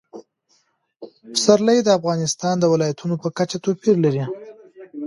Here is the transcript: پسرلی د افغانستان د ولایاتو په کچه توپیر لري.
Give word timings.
پسرلی 1.31 1.79
د 1.83 1.89
افغانستان 1.99 2.55
د 2.59 2.65
ولایاتو 2.73 3.19
په 3.23 3.29
کچه 3.37 3.57
توپیر 3.65 3.95
لري. 4.05 4.23